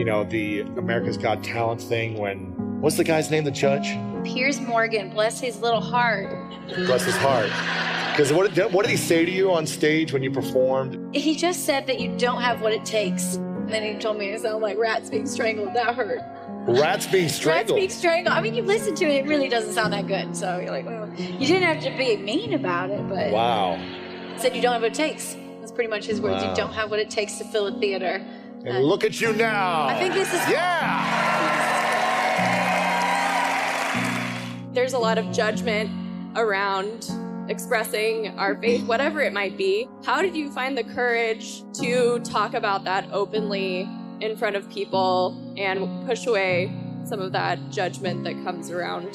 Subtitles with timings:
[0.00, 3.86] You know, the America's Got Talent thing when, what's the guy's name, the judge?
[4.24, 6.30] Piers Morgan, bless his little heart.
[6.74, 7.50] Bless his heart.
[8.10, 11.14] Because what, did- what did he say to you on stage when you performed?
[11.14, 13.34] He just said that you don't have what it takes.
[13.34, 15.74] And then he told me it sound like rats being strangled.
[15.74, 16.20] That hurt.
[16.66, 17.68] Rats being strangled.
[17.68, 18.34] Rats being strangled.
[18.34, 20.34] I mean, you listen to it, it really doesn't sound that good.
[20.34, 23.76] So you're like, well, you didn't have to be mean about it, but Wow.
[24.38, 25.36] said you don't have what it takes.
[25.60, 26.42] That's pretty much his words.
[26.42, 26.48] Wow.
[26.52, 28.24] You don't have what it takes to fill a theater.
[28.64, 29.86] And look at you now.
[29.86, 31.06] I think this is Yeah.
[34.72, 35.90] there's a lot of judgment
[36.36, 37.10] around
[37.48, 39.88] expressing our faith, whatever it might be.
[40.04, 43.88] How did you find the courage to talk about that openly
[44.20, 46.72] in front of people and push away
[47.04, 49.08] some of that judgment that comes around?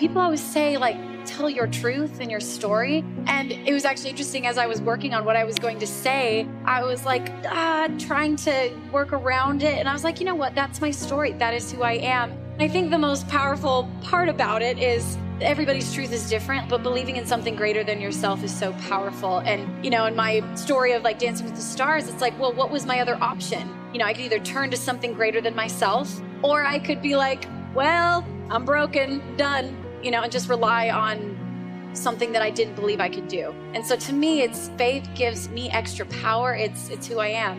[0.00, 3.04] People always say like tell your truth and your story.
[3.26, 5.86] And it was actually interesting as i was working on what i was going to
[5.86, 9.78] say i was like ah, trying to work around it.
[9.78, 10.54] And i was like you know what?
[10.54, 11.32] That's my story.
[11.32, 12.32] That is who i am.
[12.58, 17.16] I think the most powerful part about it is everybody's truth is different but believing
[17.16, 19.38] in something greater than yourself is so powerful.
[19.40, 22.54] And you know in my story of like dancing with the stars it's like well
[22.54, 23.68] what was my other option?
[23.92, 26.08] You know i could either turn to something greater than myself
[26.42, 27.44] or i could be like
[27.74, 33.00] well i'm broken done you know and just rely on something that i didn't believe
[33.00, 37.06] i could do and so to me it's faith gives me extra power it's it's
[37.06, 37.58] who i am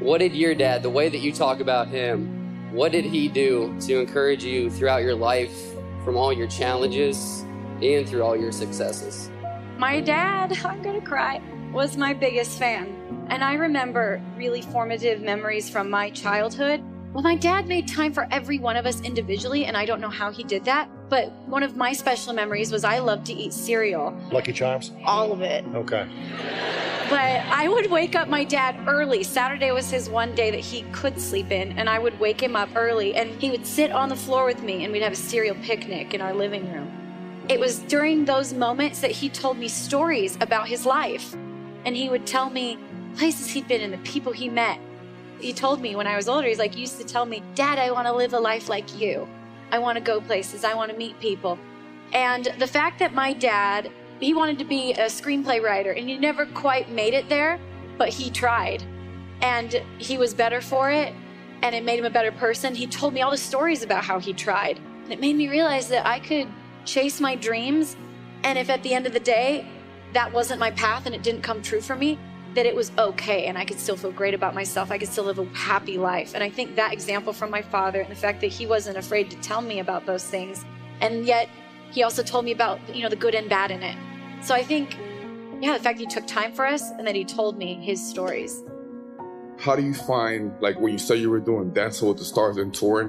[0.00, 2.26] What did your dad, the way that you talk about him,
[2.72, 5.54] what did he do to encourage you throughout your life
[6.04, 7.44] from all your challenges
[7.80, 9.30] and through all your successes?
[9.78, 11.40] My dad, I'm gonna cry,
[11.72, 12.90] was my biggest fan.
[13.28, 16.82] And I remember really formative memories from my childhood.
[17.12, 20.10] Well, my dad made time for every one of us individually, and I don't know
[20.10, 20.88] how he did that.
[21.12, 24.92] But one of my special memories was I loved to eat cereal, Lucky Charms?
[25.04, 25.62] all of it.
[25.74, 26.08] Okay.
[27.10, 29.22] But I would wake up my dad early.
[29.22, 32.56] Saturday was his one day that he could sleep in, and I would wake him
[32.56, 35.16] up early, and he would sit on the floor with me, and we'd have a
[35.16, 36.90] cereal picnic in our living room.
[37.50, 41.34] It was during those moments that he told me stories about his life,
[41.84, 42.78] and he would tell me
[43.18, 44.80] places he'd been and the people he met.
[45.40, 47.78] He told me when I was older, he's like, he used to tell me, Dad,
[47.78, 49.28] I want to live a life like you.
[49.72, 50.62] I want to go places.
[50.62, 51.58] I want to meet people.
[52.12, 53.90] And the fact that my dad,
[54.20, 57.58] he wanted to be a screenplay writer and he never quite made it there,
[57.96, 58.84] but he tried.
[59.40, 61.14] And he was better for it
[61.62, 62.74] and it made him a better person.
[62.74, 64.78] He told me all the stories about how he tried.
[65.04, 66.48] And it made me realize that I could
[66.84, 67.96] chase my dreams.
[68.44, 69.66] And if at the end of the day,
[70.12, 72.18] that wasn't my path and it didn't come true for me,
[72.54, 74.90] that it was okay and I could still feel great about myself.
[74.90, 76.32] I could still live a happy life.
[76.34, 79.30] And I think that example from my father and the fact that he wasn't afraid
[79.30, 80.64] to tell me about those things.
[81.00, 81.48] And yet
[81.90, 83.96] he also told me about, you know, the good and bad in it.
[84.42, 84.96] So I think,
[85.60, 88.62] yeah, the fact he took time for us and that he told me his stories.
[89.58, 92.56] how do you find like when you say you were doing dancing with the stars
[92.56, 93.08] and touring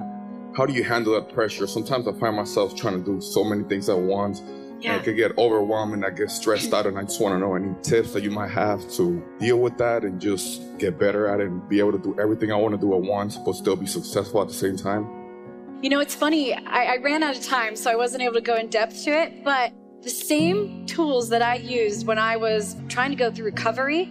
[0.56, 3.64] how do you handle that pressure sometimes i find myself trying to do so many
[3.64, 4.40] things at once
[4.84, 4.96] Yeah.
[4.96, 7.74] it could get overwhelming i get stressed out and i just want to know any
[7.82, 9.04] tips that you might have to
[9.40, 12.52] deal with that and just get better at it and be able to do everything
[12.52, 15.04] i want to do at once but still be successful at the same time
[15.82, 18.40] You know, it's funny, I, I ran out of time, so I wasn't able to
[18.52, 19.72] go in depth to it, but
[20.02, 24.02] the same tools that I used when I was trying to go through recovery,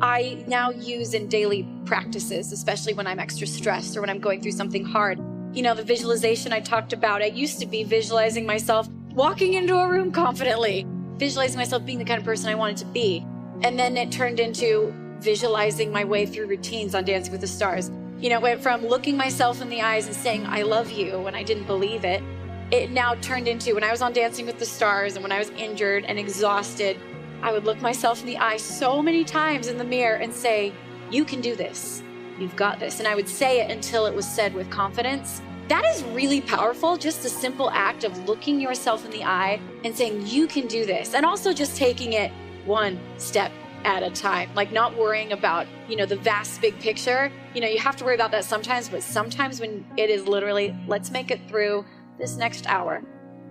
[0.00, 4.40] I now use in daily practices, especially when I'm extra stressed or when I'm going
[4.40, 5.18] through something hard.
[5.54, 9.76] You know, the visualization I talked about, I used to be visualizing myself walking into
[9.76, 10.86] a room confidently,
[11.16, 13.26] visualizing myself being the kind of person I wanted to be.
[13.62, 17.90] And then it turned into visualizing my way through routines on Dancing with the Stars.
[18.18, 21.34] You know, went from looking myself in the eyes and saying, I love you, when
[21.34, 22.22] I didn't believe it.
[22.70, 25.38] It now turned into when I was on Dancing with the Stars and when I
[25.38, 26.98] was injured and exhausted,
[27.42, 30.72] I would look myself in the eye so many times in the mirror and say,
[31.10, 32.02] You can do this.
[32.38, 32.98] You've got this.
[32.98, 35.42] And I would say it until it was said with confidence.
[35.72, 36.98] That is really powerful.
[36.98, 40.84] Just a simple act of looking yourself in the eye and saying, You can do
[40.84, 41.14] this.
[41.14, 42.30] And also just taking it
[42.66, 43.50] one step
[43.84, 44.50] at a time.
[44.54, 47.32] Like not worrying about, you know, the vast big picture.
[47.54, 50.76] You know, you have to worry about that sometimes, but sometimes when it is literally,
[50.88, 51.86] let's make it through
[52.18, 53.02] this next hour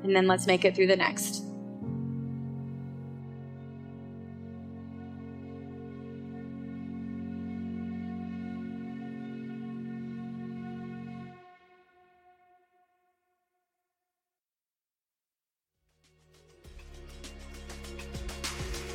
[0.03, 1.50] and then let's make it through the next.